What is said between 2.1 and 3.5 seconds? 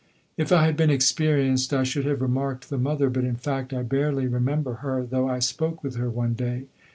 remarked the mother, but in